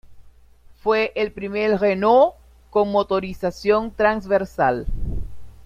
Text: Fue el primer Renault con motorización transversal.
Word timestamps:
Fue 0.81 1.11
el 1.13 1.31
primer 1.31 1.79
Renault 1.79 2.33
con 2.71 2.91
motorización 2.91 3.91
transversal. 3.91 4.87